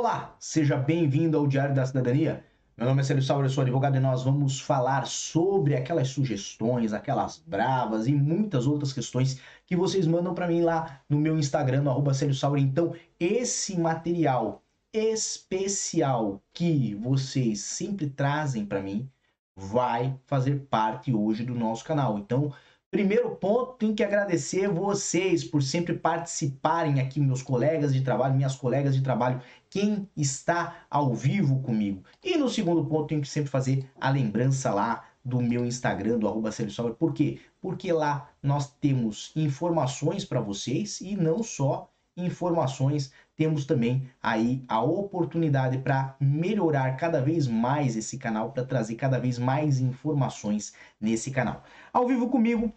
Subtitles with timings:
[0.00, 2.42] Olá, seja bem-vindo ao Diário da Cidadania.
[2.74, 6.94] Meu nome é Célio Sauer, eu sou advogado e nós vamos falar sobre aquelas sugestões,
[6.94, 11.82] aquelas bravas e muitas outras questões que vocês mandam para mim lá no meu Instagram,
[11.82, 12.34] no Célio.
[12.56, 19.06] Então, esse material especial que vocês sempre trazem para mim
[19.54, 22.18] vai fazer parte hoje do nosso canal.
[22.18, 22.50] Então,
[22.90, 28.56] Primeiro ponto, tenho que agradecer vocês por sempre participarem aqui, meus colegas de trabalho, minhas
[28.56, 32.02] colegas de trabalho, quem está ao vivo comigo.
[32.20, 36.26] E no segundo ponto, tenho que sempre fazer a lembrança lá do meu Instagram, do
[36.26, 36.50] arroba
[36.98, 37.38] Por quê?
[37.60, 44.82] Porque lá nós temos informações para vocês e não só informações, temos também aí a
[44.82, 51.30] oportunidade para melhorar cada vez mais esse canal, para trazer cada vez mais informações nesse
[51.30, 51.62] canal.
[51.92, 52.72] Ao vivo comigo,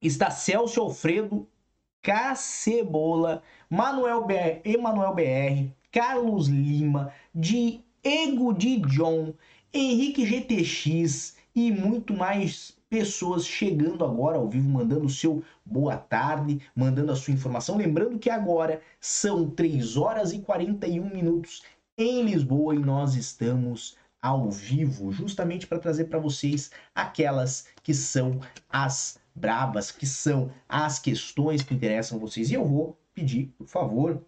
[0.00, 1.46] está Celso Alfredo,
[2.02, 9.34] Cacebola, Manuel BR, Emanuel BR, Carlos Lima, Diego de John,
[9.72, 17.12] Henrique GTX e muito mais pessoas chegando agora ao vivo, mandando seu boa tarde, mandando
[17.12, 17.76] a sua informação.
[17.76, 21.62] Lembrando que agora são 3 horas e 41 minutos
[21.98, 28.40] em Lisboa e nós estamos ao vivo, justamente para trazer para vocês aquelas que são
[28.68, 32.50] as brabas, que são as questões que interessam vocês.
[32.50, 34.22] E eu vou pedir, por favor,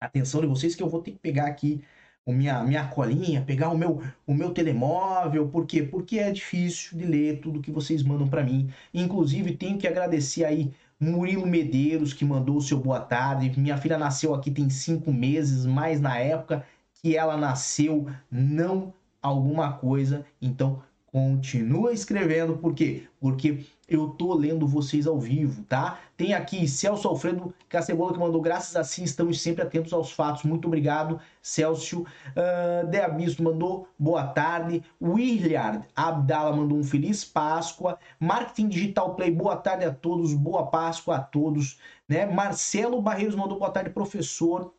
[0.00, 1.82] atenção de vocês, que eu vou ter que pegar aqui
[2.26, 5.48] a minha, minha colinha, pegar o meu, o meu telemóvel.
[5.48, 5.82] Por quê?
[5.82, 8.70] Porque é difícil de ler tudo que vocês mandam para mim.
[8.92, 13.52] Inclusive, tenho que agradecer aí Murilo Medeiros, que mandou o seu boa tarde.
[13.58, 19.72] Minha filha nasceu aqui tem cinco meses, mas na época que ela nasceu, não alguma
[19.74, 20.24] coisa.
[20.40, 20.82] Então,
[21.14, 23.06] Continua escrevendo, por quê?
[23.20, 26.00] Porque eu tô lendo vocês ao vivo, tá?
[26.16, 30.42] Tem aqui Celso Alfredo Cacebola que mandou, graças a si, estamos sempre atentos aos fatos.
[30.42, 32.00] Muito obrigado, Celso.
[32.00, 34.82] Uh, Deabisto mandou boa tarde.
[35.00, 37.96] Willard Abdala mandou um feliz Páscoa.
[38.18, 41.78] Marketing Digital Play, boa tarde a todos, boa Páscoa a todos.
[42.08, 42.26] Né?
[42.26, 44.74] Marcelo Barreiros mandou boa tarde, professor.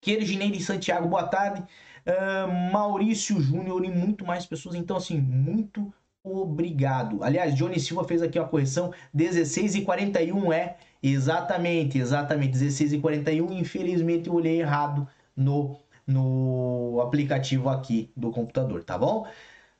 [0.00, 1.62] Quergineiro de Santiago, boa tarde.
[2.06, 4.74] Uh, Maurício Júnior e muito mais pessoas.
[4.74, 7.22] Então, assim, muito obrigado.
[7.22, 12.98] Aliás, Johnny Silva fez aqui uma correção: 16 e 41 é exatamente, exatamente 16 e
[12.98, 13.52] 41.
[13.52, 19.26] Infelizmente, eu olhei errado no, no aplicativo aqui do computador, tá bom?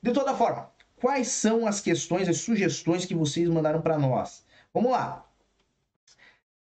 [0.01, 4.45] De toda forma, quais são as questões, as sugestões que vocês mandaram para nós?
[4.73, 5.25] Vamos lá.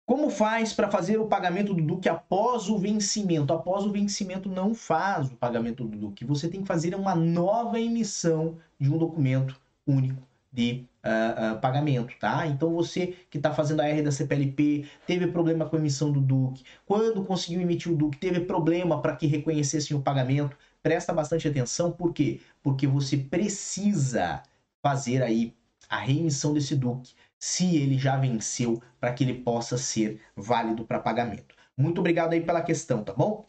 [0.05, 3.53] Como faz para fazer o pagamento do DUC após o vencimento?
[3.53, 6.25] Após o vencimento não faz o pagamento do DUC.
[6.25, 10.21] Você tem que fazer uma nova emissão de um documento único
[10.51, 12.45] de uh, uh, pagamento, tá?
[12.45, 16.21] Então você que está fazendo a R da CPLP teve problema com a emissão do
[16.21, 21.47] DUC, quando conseguiu emitir o DUC teve problema para que reconhecessem o pagamento, presta bastante
[21.47, 22.39] atenção, por quê?
[22.61, 24.43] Porque você precisa
[24.81, 25.55] fazer aí
[25.89, 27.13] a reemissão desse DUC
[27.45, 31.53] se ele já venceu, para que ele possa ser válido para pagamento.
[31.75, 33.45] Muito obrigado aí pela questão, tá bom?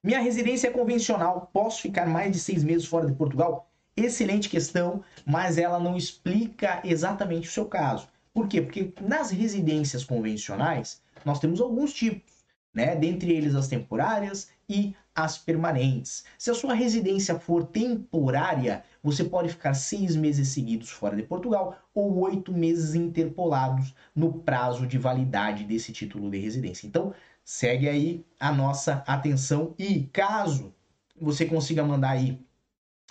[0.00, 3.68] Minha residência é convencional, posso ficar mais de seis meses fora de Portugal?
[3.96, 8.06] Excelente questão, mas ela não explica exatamente o seu caso.
[8.32, 8.62] Por quê?
[8.62, 12.41] Porque nas residências convencionais nós temos alguns tipos,
[12.72, 12.96] né?
[12.96, 16.24] Dentre eles as temporárias e as permanentes.
[16.38, 21.76] Se a sua residência for temporária, você pode ficar seis meses seguidos fora de Portugal
[21.94, 26.86] ou oito meses interpolados no prazo de validade desse título de residência.
[26.86, 27.12] Então,
[27.44, 30.74] segue aí a nossa atenção e caso
[31.20, 32.40] você consiga mandar aí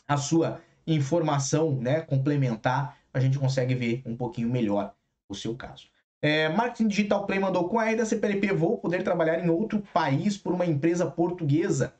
[0.07, 4.93] a sua informação, né, complementar, a gente consegue ver um pouquinho melhor
[5.29, 5.87] o seu caso.
[6.21, 10.37] É, Marketing Digital Play mandou com a da CPLP vou poder trabalhar em outro país
[10.37, 11.95] por uma empresa portuguesa.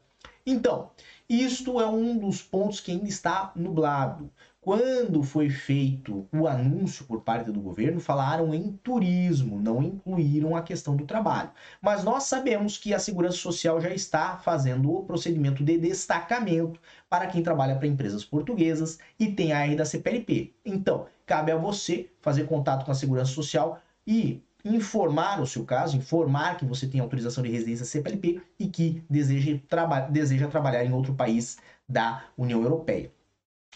[0.46, 0.92] Então,
[1.28, 4.30] isto é um dos pontos que ainda está nublado.
[4.60, 10.62] Quando foi feito o anúncio por parte do governo, falaram em turismo, não incluíram a
[10.62, 11.50] questão do trabalho.
[11.82, 16.80] Mas nós sabemos que a Segurança Social já está fazendo o procedimento de destacamento
[17.10, 20.54] para quem trabalha para empresas portuguesas e tem a R da CPLP.
[20.64, 25.98] Então, cabe a você fazer contato com a Segurança Social e informar o seu caso,
[25.98, 30.94] informar que você tem autorização de residência CPLP e que deseja, traba deseja trabalhar em
[30.94, 31.58] outro país
[31.88, 33.12] da União Europeia.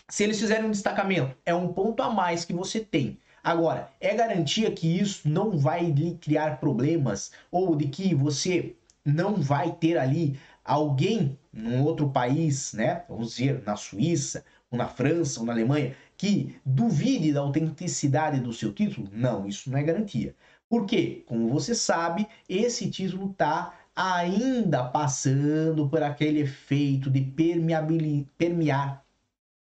[0.10, 3.18] Se eles fizerem um destacamento, é um ponto a mais que você tem.
[3.44, 9.36] Agora, é garantia que isso não vai lhe criar problemas ou de que você não
[9.36, 13.04] vai ter ali alguém num outro país, né?
[13.08, 18.54] Vamos dizer, na Suíça, ou na França, ou na Alemanha, que duvide da autenticidade do
[18.54, 19.10] seu título?
[19.12, 20.36] Não, isso não é garantia.
[20.70, 29.06] Porque, como você sabe, esse título está ainda passando por aquele efeito de permear,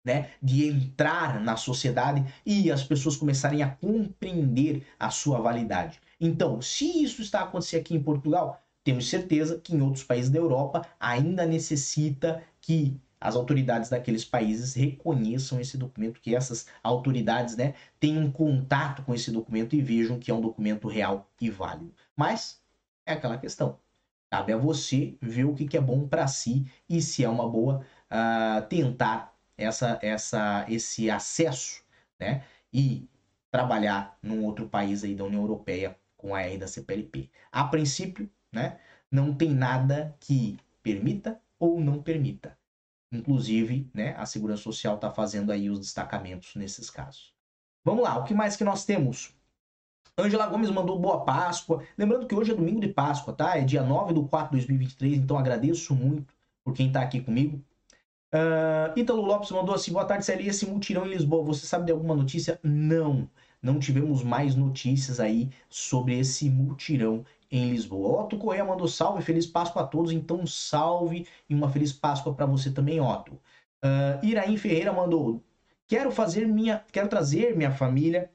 [0.05, 6.01] né, de entrar na sociedade e as pessoas começarem a compreender a sua validade.
[6.21, 10.39] Então, se isso está acontecendo aqui em Portugal, temos certeza que em outros países da
[10.39, 17.75] Europa ainda necessita que as autoridades daqueles países reconheçam esse documento, que essas autoridades né,
[18.01, 21.95] tenham contato com esse documento e vejam que é um documento real e válido.
[22.17, 22.61] Mas
[23.07, 23.79] é aquela questão.
[24.29, 27.85] Cabe a você ver o que, é bom para si e se é uma boa
[28.11, 31.85] uh, tentar essa, essa, esse acesso
[32.19, 32.43] né,
[32.73, 33.09] e
[33.51, 37.31] trabalhar num outro país aí da União Europeia com a R da CPLP.
[37.53, 38.79] A princípio, né,
[39.11, 42.57] não tem nada que permita ou não permita.
[43.13, 47.33] Inclusive, né, a Segurança Social está fazendo aí os destacamentos nesses casos.
[47.85, 49.35] Vamos lá, o que mais que nós temos?
[50.17, 51.83] Angela Gomes mandou boa Páscoa.
[51.97, 53.57] Lembrando que hoje é domingo de Páscoa, tá?
[53.57, 57.63] É dia 9 do 4 de 2023, então agradeço muito por quem está aqui comigo.
[58.33, 60.51] Uh, Ítalo Lopes mandou assim: boa tarde, Celia.
[60.51, 62.59] Esse mutirão em Lisboa, você sabe de alguma notícia?
[62.63, 63.29] Não,
[63.61, 68.23] não tivemos mais notícias aí sobre esse mutirão em Lisboa.
[68.23, 70.11] Otto Correia mandou salve, feliz Páscoa a todos.
[70.11, 73.35] Então, salve e uma feliz Páscoa para você também, Otto.
[73.85, 75.45] Uh, Iraim Ferreira mandou:
[75.87, 78.31] quero fazer minha, quero trazer minha família,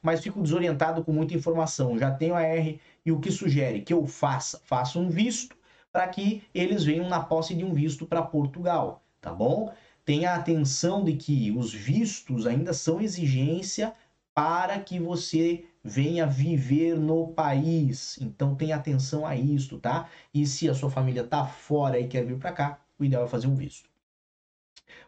[0.00, 1.98] mas fico desorientado com muita informação.
[1.98, 4.60] Já tenho a R e o que sugere que eu faça?
[4.64, 5.56] Faça um visto
[5.92, 9.72] para que eles venham na posse de um visto para Portugal, tá bom?
[10.04, 13.92] Tenha atenção de que os vistos ainda são exigência
[14.34, 18.18] para que você venha viver no país.
[18.20, 20.08] Então tenha atenção a isto, tá?
[20.32, 23.28] E se a sua família tá fora e quer vir para cá, o ideal é
[23.28, 23.88] fazer um visto.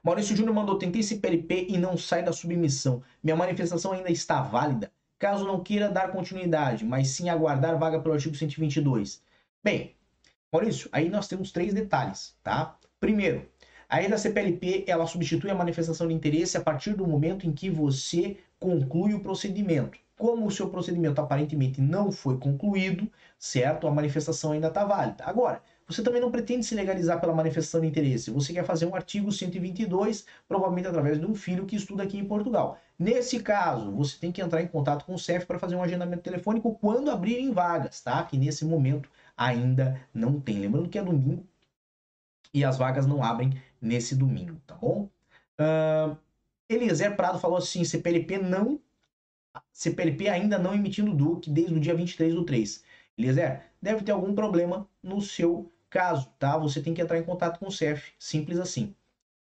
[0.03, 3.03] Maurício Júnior mandou: tentei PLP e não sai da submissão.
[3.23, 4.91] Minha manifestação ainda está válida.
[5.19, 9.23] Caso não queira dar continuidade, mas sim aguardar vaga pelo artigo 122.
[9.63, 9.95] Bem,
[10.53, 12.77] Maurício, aí nós temos três detalhes, tá?
[12.99, 13.49] Primeiro,
[13.89, 17.53] a lei da CPLP ela substitui a manifestação de interesse a partir do momento em
[17.53, 19.99] que você conclui o procedimento.
[20.17, 23.89] Como o seu procedimento aparentemente não foi concluído, certo?
[23.89, 25.25] A manifestação ainda está válida.
[25.25, 28.31] Agora, você também não pretende se legalizar pela manifestação de interesse.
[28.31, 32.25] Você quer fazer um artigo 122, provavelmente através de um filho que estuda aqui em
[32.25, 32.79] Portugal.
[32.97, 36.23] Nesse caso, você tem que entrar em contato com o CEF para fazer um agendamento
[36.23, 38.23] telefônico quando abrirem vagas, tá?
[38.23, 40.61] Que nesse momento ainda não tem.
[40.61, 41.45] Lembrando que é domingo
[42.55, 45.09] e as vagas não abrem nesse domingo, tá bom?
[45.59, 46.17] Uh,
[46.75, 48.81] Eliezer Prado falou assim: CPLP não
[49.73, 52.83] CPLP ainda não emitindo DUC desde o dia 23 do 3.
[53.19, 56.57] Eliezer, deve ter algum problema no seu caso, tá?
[56.57, 58.95] Você tem que entrar em contato com o CEF, simples assim.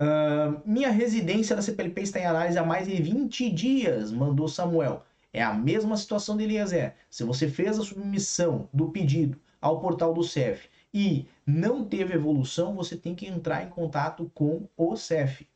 [0.03, 5.05] Uh, minha residência da CPLP está em análise há mais de 20 dias, mandou Samuel.
[5.33, 6.95] É a mesma situação de Eliezer.
[7.09, 12.75] Se você fez a submissão do pedido ao portal do CEF e não teve evolução,
[12.75, 15.47] você tem que entrar em contato com o CEF.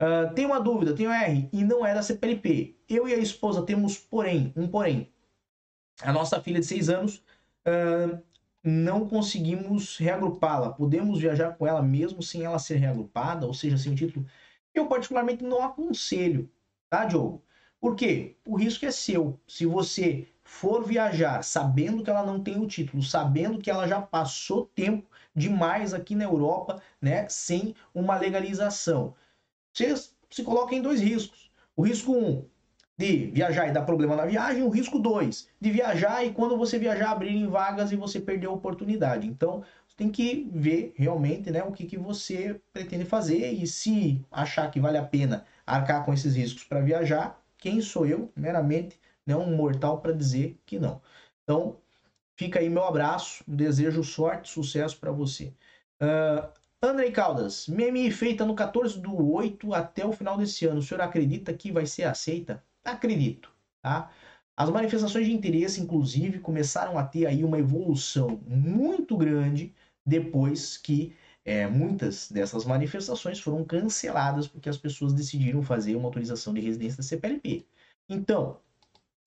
[0.00, 2.76] Uh, tem uma dúvida, tenho R e não é da CPLP.
[2.88, 5.12] Eu e a esposa temos, porém, um porém.
[6.02, 7.22] A nossa filha de 6 anos
[7.66, 8.20] uh,
[8.62, 10.72] não conseguimos reagrupá-la.
[10.72, 14.26] Podemos viajar com ela mesmo sem ela ser reagrupada, ou seja, sem o título.
[14.74, 16.50] Eu, particularmente, não aconselho,
[16.90, 17.44] tá, Diogo?
[17.80, 18.36] Por quê?
[18.46, 19.38] O risco é seu.
[19.46, 24.00] Se você for viajar sabendo que ela não tem o título, sabendo que ela já
[24.00, 29.14] passou tempo demais aqui na Europa, né, sem uma legalização
[29.74, 29.94] você
[30.30, 31.50] se coloca em dois riscos.
[31.76, 32.44] O risco 1 um,
[32.96, 36.78] de viajar e dar problema na viagem, o risco 2 de viajar e quando você
[36.78, 39.26] viajar abrirem vagas e você perder a oportunidade.
[39.26, 44.24] Então, você tem que ver realmente né, o que, que você pretende fazer e se
[44.30, 49.00] achar que vale a pena arcar com esses riscos para viajar, quem sou eu, meramente,
[49.26, 51.00] né, um mortal para dizer que não.
[51.42, 51.78] Então,
[52.36, 55.52] fica aí meu abraço, desejo sorte, sucesso para você.
[56.00, 56.48] Uh,
[56.86, 60.80] Andrei Caldas, meme feita no 14 do 8 até o final desse ano.
[60.80, 62.62] O senhor acredita que vai ser aceita?
[62.84, 63.50] Acredito,
[63.82, 64.10] tá?
[64.54, 69.74] As manifestações de interesse, inclusive, começaram a ter aí uma evolução muito grande
[70.04, 76.52] depois que é, muitas dessas manifestações foram canceladas porque as pessoas decidiram fazer uma autorização
[76.52, 77.66] de residência da CPLP.
[78.08, 78.60] Então,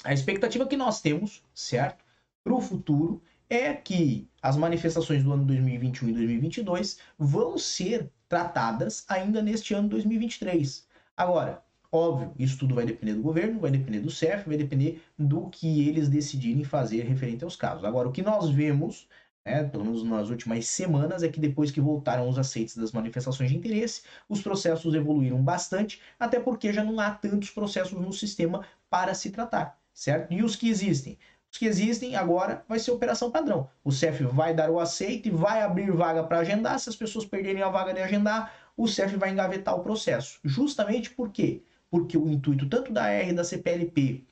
[0.03, 2.05] a expectativa que nós temos, certo,
[2.43, 9.05] para o futuro é que as manifestações do ano 2021 e 2022 vão ser tratadas
[9.07, 10.85] ainda neste ano 2023.
[11.15, 15.49] Agora, óbvio, isso tudo vai depender do governo, vai depender do CEF, vai depender do
[15.49, 17.85] que eles decidirem fazer referente aos casos.
[17.85, 19.07] Agora, o que nós vemos,
[19.45, 23.49] né, pelo menos nas últimas semanas, é que depois que voltaram os aceites das manifestações
[23.49, 28.65] de interesse, os processos evoluíram bastante, até porque já não há tantos processos no sistema
[28.89, 30.33] para se tratar, certo?
[30.33, 31.17] E os que existem
[31.57, 33.69] que existem agora vai ser operação padrão.
[33.83, 36.79] O CEF vai dar o aceite, vai abrir vaga para agendar.
[36.79, 40.39] Se as pessoas perderem a vaga de agendar, o CEF vai engavetar o processo.
[40.43, 41.63] Justamente por quê?
[41.89, 44.23] Porque o intuito tanto da R da CPLP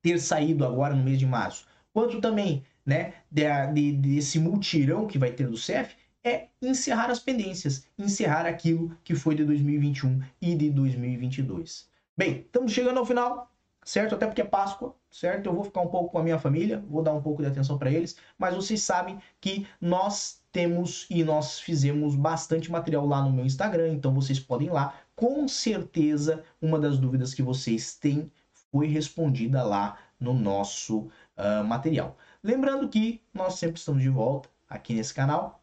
[0.00, 5.18] ter saído agora no mês de março, quanto também né, de, de, desse multirão que
[5.18, 10.54] vai ter do CEF, é encerrar as pendências, encerrar aquilo que foi de 2021 e
[10.54, 11.88] de 2022.
[12.16, 13.52] Bem, estamos chegando ao final,
[13.88, 14.14] certo?
[14.14, 15.46] Até porque é Páscoa, certo?
[15.46, 17.78] Eu vou ficar um pouco com a minha família, vou dar um pouco de atenção
[17.78, 23.32] para eles, mas vocês sabem que nós temos e nós fizemos bastante material lá no
[23.32, 24.94] meu Instagram, então vocês podem ir lá.
[25.16, 28.30] Com certeza, uma das dúvidas que vocês têm
[28.70, 32.18] foi respondida lá no nosso uh, material.
[32.44, 35.62] Lembrando que nós sempre estamos de volta aqui nesse canal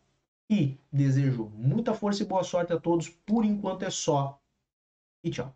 [0.50, 3.08] e desejo muita força e boa sorte a todos.
[3.08, 4.41] Por enquanto é só
[5.24, 5.55] e tchau.